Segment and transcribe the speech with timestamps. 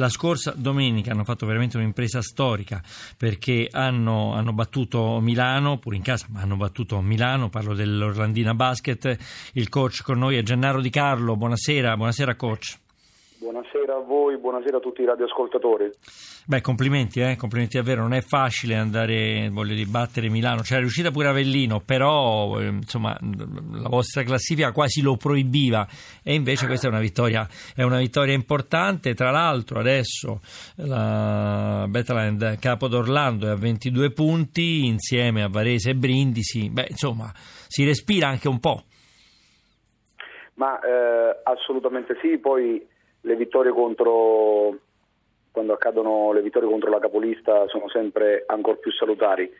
[0.00, 2.82] la scorsa domenica hanno fatto veramente un'impresa storica
[3.16, 9.16] perché hanno, hanno battuto Milano, pure in casa, ma hanno battuto Milano, parlo dell'Orlandina Basket.
[9.52, 12.78] Il coach con noi è Gennaro Di Carlo, buonasera, buonasera coach.
[14.30, 15.90] Buonasera a voi, buonasera a tutti i radioascoltatori.
[16.46, 17.36] Beh, complimenti, eh?
[17.36, 22.60] complimenti davvero, non è facile andare, voglio dire, battere Milano, c'era riuscita pure Avellino, però
[22.60, 25.86] eh, insomma la vostra classifica quasi lo proibiva
[26.22, 30.40] e invece questa è una vittoria, è una vittoria importante, tra l'altro adesso
[30.76, 37.30] la Betaland Capo d'Orlando è a 22 punti insieme a Varese e Brindisi, beh insomma
[37.34, 38.84] si respira anche un po'.
[40.54, 42.86] Ma eh, assolutamente sì, poi
[43.22, 44.78] le vittorie contro
[45.50, 49.50] quando accadono le vittorie contro la capolista sono sempre ancora più salutari.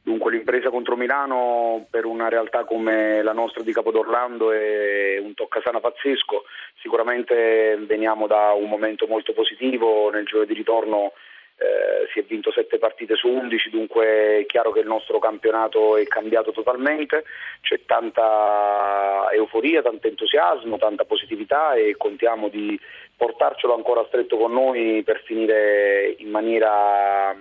[0.00, 5.80] Dunque l'impresa contro Milano per una realtà come la nostra di Capodorlando è un toccasana
[5.80, 6.44] pazzesco,
[6.80, 11.12] sicuramente veniamo da un momento molto positivo, nel gioco di ritorno
[11.58, 15.96] eh, si è vinto 7 partite su 11, dunque è chiaro che il nostro campionato
[15.96, 17.24] è cambiato totalmente,
[17.60, 22.78] c'è tanta euforia, tanto entusiasmo, tanta positività e contiamo di
[23.16, 27.34] portarcelo ancora stretto con noi per finire in maniera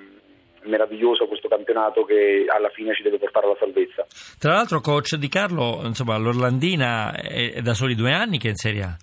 [0.63, 4.05] meravigliosa questo campionato che alla fine ci deve portare alla salvezza.
[4.39, 8.55] Tra l'altro coach Di Carlo, insomma, l'Orlandina è da soli due anni che è in
[8.55, 8.97] Serie A.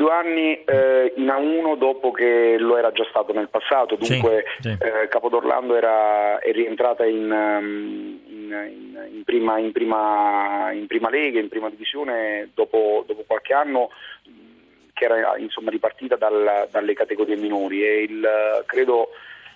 [0.00, 4.70] Due anni eh, in A1 dopo che lo era già stato nel passato, dunque sì,
[4.70, 4.78] sì.
[4.80, 11.38] Eh, Capodorlando era, è rientrata in, um, in, in, prima, in, prima, in, prima, lega,
[11.38, 13.90] in prima divisione dopo, dopo qualche anno
[14.94, 19.10] che era insomma, ripartita dal, dalle categorie minori e il, credo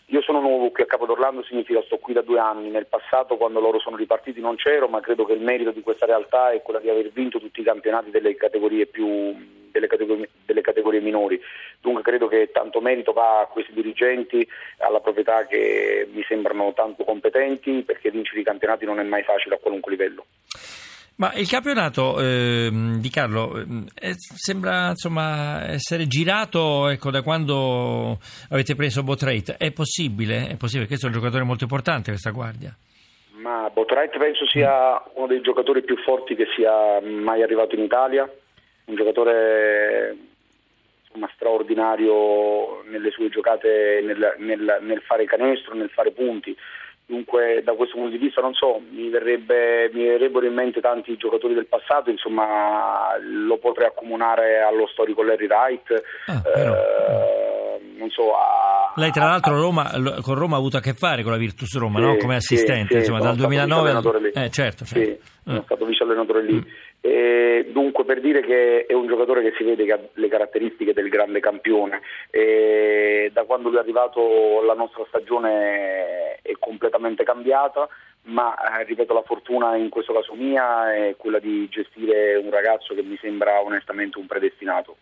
[0.06, 3.36] io sono nuovo qui a Capo d'Orlando, significa sto qui da due anni, nel passato
[3.36, 6.60] quando loro sono ripartiti non c'ero, ma credo che il merito di questa realtà è
[6.62, 9.34] quello di aver vinto tutti i campionati delle categorie, più,
[9.70, 11.40] delle categorie, delle categorie minori,
[11.80, 14.46] dunque credo che tanto merito va a questi dirigenti,
[14.78, 19.54] alla proprietà che mi sembrano tanto competenti, perché vincere i campionati non è mai facile
[19.54, 20.26] a qualunque livello.
[21.16, 23.56] Ma il campionato eh, di Carlo
[23.94, 28.18] eh, sembra insomma, essere girato ecco, da quando
[28.50, 29.54] avete preso Botrate.
[29.56, 30.48] È possibile?
[30.48, 30.88] È possibile?
[30.88, 32.74] Questo è un giocatore molto importante, questa guardia.
[33.36, 38.28] Ma Botrate penso sia uno dei giocatori più forti che sia mai arrivato in Italia.
[38.86, 40.16] Un giocatore
[41.04, 46.56] insomma, straordinario nelle sue giocate, nel, nel, nel fare canestro, nel fare punti
[47.06, 51.16] Dunque da questo punto di vista non so, mi, verrebbe, mi verrebbero in mente tanti
[51.16, 58.34] giocatori del passato, insomma lo potrei accomunare allo storico Larry Wright, ah, eh, non so,
[58.34, 59.90] a, lei tra l'altro Roma,
[60.22, 62.16] con Roma ha avuto a che fare con la Virtus Roma, sì, no?
[62.16, 64.30] come assistente, sì, insomma, dal 2009 al...
[64.32, 64.84] eh, certo, certo.
[64.86, 65.64] Sì, sono mm.
[65.64, 66.54] stato vice allenatore lì.
[66.54, 66.62] Mm.
[67.00, 70.94] E dunque per dire che è un giocatore che si vede che ha le caratteristiche
[70.94, 72.00] del grande campione
[72.30, 76.23] e da quando lui è arrivato la nostra stagione
[76.64, 77.88] completamente cambiata
[78.24, 82.94] ma eh, ripeto la fortuna in questo caso mia è quella di gestire un ragazzo
[82.94, 84.96] che mi sembra onestamente un predestinato.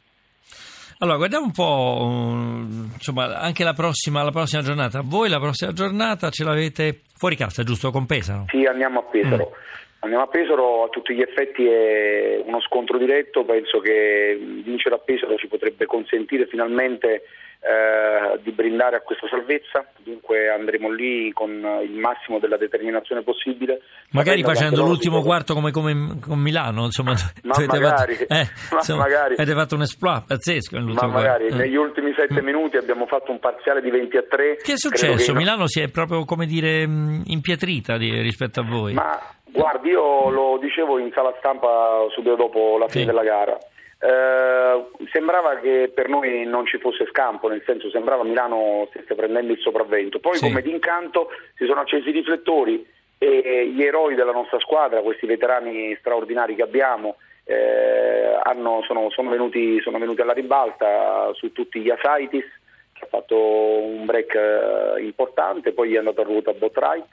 [0.99, 5.03] Allora, guardiamo un po' insomma, anche la prossima, la prossima, giornata.
[5.05, 7.91] Voi la prossima giornata ce l'avete fuori casa, giusto?
[7.91, 8.45] Con Pesaro?
[8.49, 9.51] Sì, andiamo a Pesaro.
[9.51, 9.71] Mm.
[10.01, 14.99] Andiamo a Pesaro, a tutti gli effetti è uno scontro diretto, penso che vincere a
[14.99, 17.23] Pesaro ci potrebbe consentire finalmente
[17.63, 21.51] eh, di brindare a questa salvezza, dunque andremo lì con
[21.85, 23.83] il massimo della determinazione possibile.
[24.11, 29.03] Magari facendo l'ultimo quarto come, come, con Milano, insomma, ma magari, fatto, eh, ma insomma,
[29.03, 29.35] magari.
[29.35, 30.81] avete fatto un esploit pazzesco.
[30.81, 31.55] Ma magari, eh.
[31.55, 32.45] negli ultimi sette mm.
[32.45, 34.57] minuti abbiamo fatto un parziale di 20 a 3.
[34.57, 35.33] Che è successo?
[35.33, 38.95] Che Milano si è proprio, come dire, impietrita di, rispetto a voi.
[38.95, 39.21] Ma
[39.53, 43.11] Guardi, io lo dicevo in sala stampa subito dopo la fine sì.
[43.11, 43.59] della gara.
[44.05, 49.53] Eh, sembrava che per noi non ci fosse scampo, nel senso sembrava Milano stesse prendendo
[49.53, 50.19] il sopravvento.
[50.19, 50.49] Poi, sì.
[50.49, 52.85] come d'incanto, si sono accesi i riflettori
[53.19, 59.31] e gli eroi della nostra squadra, questi veterani straordinari che abbiamo, eh, hanno, sono, sono,
[59.31, 62.45] venuti, sono, venuti, alla ribalta su tutti gli Asaitis,
[62.93, 67.07] che ha fatto un break eh, importante, poi è andato a ruota Botright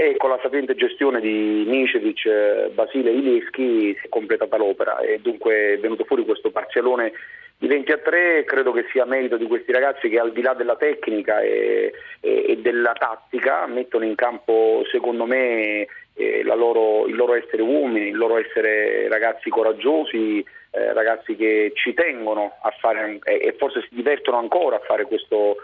[0.00, 5.00] e con la sapiente gestione di Nicevic, eh, Basile e Ilieschi si è completata l'opera.
[5.00, 7.12] E dunque è venuto fuori questo parzialone
[7.58, 10.54] di 20 a 3 credo che sia merito di questi ragazzi che al di là
[10.54, 17.16] della tecnica e, e, e della tattica mettono in campo secondo me eh, loro, il
[17.16, 23.18] loro essere uomini, il loro essere ragazzi coraggiosi, eh, ragazzi che ci tengono a fare
[23.24, 25.56] eh, e forse si divertono ancora a fare questo,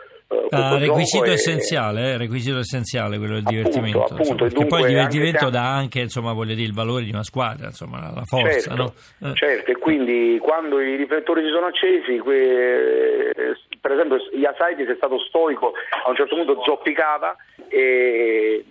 [0.51, 3.99] ah, requisito essenziale, eh, requisito essenziale quello del appunto, divertimento.
[3.99, 7.23] Appunto, insomma, perché poi il divertimento anche dà anche insomma, dire, il valore di una
[7.23, 8.75] squadra, insomma, la forza.
[8.75, 9.31] Certo, no?
[9.31, 9.35] eh.
[9.35, 13.33] certo, e quindi quando i riflettori si sono accesi, que...
[13.81, 15.73] per esempio Iasaitis è stato stoico,
[16.05, 17.37] a un certo punto zoppicava
[17.69, 18.65] e...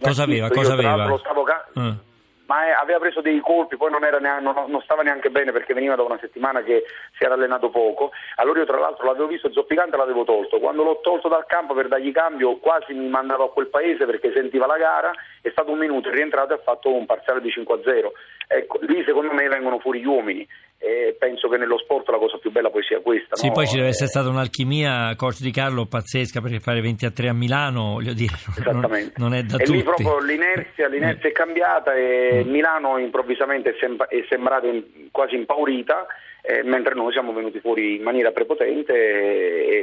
[0.00, 0.48] Cosa aveva?
[0.48, 1.06] Cosa aveva?
[1.06, 1.44] Lo stavo...
[1.74, 2.12] Uh
[2.46, 6.02] ma aveva preso dei colpi, poi non, neanche, non, stava neanche bene perché veniva da
[6.02, 6.84] una settimana che
[7.16, 8.10] si era allenato poco.
[8.36, 10.58] Allora io tra l'altro l'avevo visto zoppicante e l'avevo tolto.
[10.58, 14.32] Quando l'ho tolto dal campo per dargli cambio quasi mi mandava a quel paese perché
[14.32, 17.48] sentiva la gara, è stato un minuto, è rientrato e ha fatto un parziale di
[17.48, 18.10] 5-0.
[18.46, 20.46] Ecco, lì secondo me vengono fuori gli uomini
[20.84, 23.36] e penso che nello sport la cosa più bella poi sia questa.
[23.36, 23.52] Sì, no?
[23.52, 27.28] poi ci deve essere stata un'alchimia, coach Di Carlo, pazzesca perché fare 20 a 3
[27.28, 28.34] a Milano, voglio dire,
[28.70, 29.78] non, non è da e tutti.
[29.78, 32.50] lì proprio l'inerzia, l'inerzia è cambiata e mm.
[32.50, 36.06] Milano improvvisamente è, sem- è sembrata in- quasi impaurita
[36.46, 38.92] eh, mentre noi siamo venuti fuori in maniera prepotente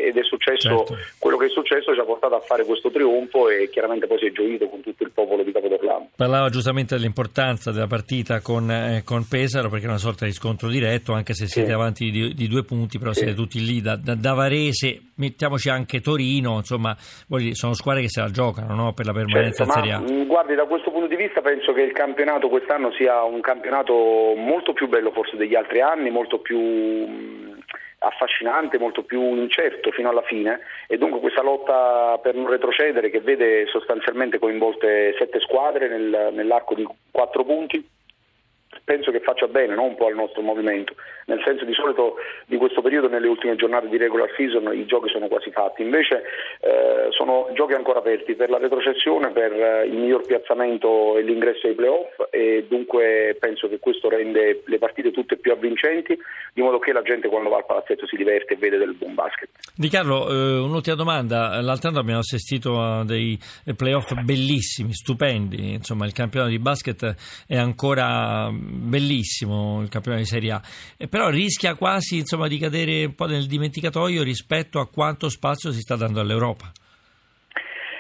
[0.06, 0.98] ed è successo certo.
[1.18, 4.26] quello che è successo ci ha portato a fare questo trionfo e chiaramente poi si
[4.28, 6.10] è gioito con tutto il popolo di Capodorlando.
[6.16, 10.70] Parlava giustamente dell'importanza della partita con, eh, con, Pesaro perché è una sorta di scontro
[10.70, 11.74] diretto anche se siete sì.
[11.74, 13.22] avanti di, di, due punti però sì.
[13.24, 18.22] siete tutti lì da, da, da, Varese mettiamoci anche Torino insomma sono squadre che se
[18.22, 18.94] la giocano no?
[18.94, 20.26] per la permanenza certo, in Serie A.
[20.26, 23.94] Guardi da questo punto di vista penso che il campionato quest'anno sia un campionato
[24.36, 27.60] molto più bello forse degli altri anni molto più più
[28.04, 33.22] affascinante, molto più incerto fino alla fine e dunque questa lotta per non retrocedere che
[33.22, 37.88] vede sostanzialmente coinvolte sette squadre nel, nell'arco di quattro punti
[38.84, 39.84] penso che faccia bene no?
[39.84, 40.96] un po' al nostro movimento,
[41.26, 45.10] nel senso di solito di questo periodo nelle ultime giornate di regular season i giochi
[45.10, 46.24] sono quasi fatti, invece
[46.62, 51.68] eh, sono giochi ancora aperti per la retrocessione, per eh, il miglior piazzamento e l'ingresso
[51.68, 56.18] ai playoff e dunque penso che questo rende le partite tutte più avvincenti,
[56.54, 59.14] di modo che la gente quando va al palazzetto si diverte e vede del buon
[59.14, 59.50] basket.
[59.82, 63.36] Di Carlo, eh, un'ultima domanda, l'altro anno abbiamo assistito a dei
[63.76, 67.16] playoff bellissimi, stupendi, insomma il campionato di basket
[67.48, 70.62] è ancora bellissimo il campionato di Serie A,
[71.00, 75.72] eh, però rischia quasi insomma, di cadere un po' nel dimenticatoio rispetto a quanto spazio
[75.72, 76.72] si sta dando all'Europa.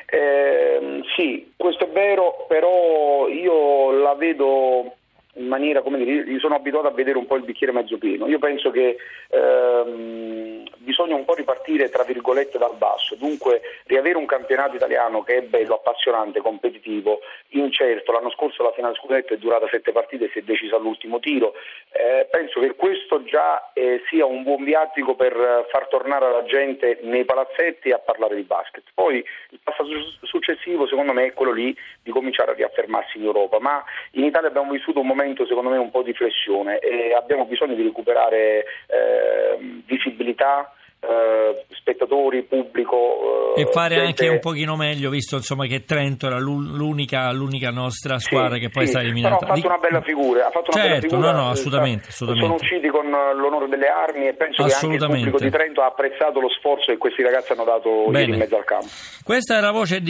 [0.06, 4.98] Eh, sì, questo è vero, però io la vedo
[5.36, 8.28] in maniera, come dire, io sono abituato a vedere un po' il bicchiere mezzo pieno.
[8.28, 8.98] Io penso che
[9.30, 15.38] ehm, bisogna un po' ripartire tra virgolette dal basso, dunque riavere un campionato italiano che
[15.38, 17.20] è bello, appassionante, competitivo,
[17.50, 18.12] incerto.
[18.12, 21.54] L'anno scorso la finale scudetto è durata sette partite e si è decisa all'ultimo tiro.
[22.02, 26.98] Eh, penso che questo già eh, sia un buon viatico per far tornare la gente
[27.04, 28.86] nei palazzetti a parlare di basket.
[28.96, 33.60] Poi il passaggio successivo secondo me è quello lì di cominciare a riaffermarsi in Europa,
[33.60, 33.84] ma
[34.14, 37.76] in Italia abbiamo vissuto un momento secondo me un po' di flessione e abbiamo bisogno
[37.76, 43.56] di recuperare eh, visibilità, eh, spettatori, pubblico.
[43.56, 44.08] Eh, e fare gente...
[44.08, 48.70] anche un pochino meglio, visto insomma, che Trento era l'unica, l'unica nostra squadra sì, che
[48.70, 49.38] poi sì, sta eliminata.
[49.38, 50.48] Però ha fatto una bella figura.
[50.48, 52.58] Ha fatto una certo, bella figura, no, no, assolutamente, assolutamente.
[52.58, 55.88] Sono usciti con l'onore delle armi e penso che anche il pubblico di Trento ha
[55.88, 58.88] apprezzato lo sforzo che questi ragazzi hanno dato in mezzo al campo.
[59.24, 60.02] Questa è la voce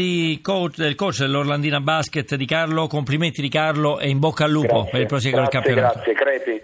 [0.41, 2.87] coach, del coach dell'Orlandina Basket di Carlo.
[2.87, 5.93] Complimenti di Carlo e in bocca al lupo grazie, per il proseguo del campionato.
[5.93, 6.61] Grazie, Crepi.